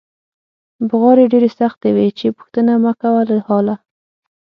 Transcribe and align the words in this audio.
بغارې 0.89 1.25
ډېرې 1.31 1.49
سختې 1.59 1.89
وې 1.95 2.07
چې 2.17 2.35
پوښتنه 2.37 2.73
مکوه 2.83 3.21
له 3.29 3.37
حاله. 3.47 3.75